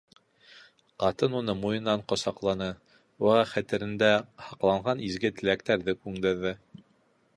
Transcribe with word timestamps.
Ҡатын 1.03 1.35
уны 1.39 1.53
муйынынан 1.59 2.05
ҡосаҡланы, 2.13 2.69
уға 3.27 3.43
хәтерендә 3.51 4.11
һаҡланған 4.47 5.05
изге 5.11 5.35
теләктәрҙе 5.41 5.97
күндерҙе. 6.07 6.57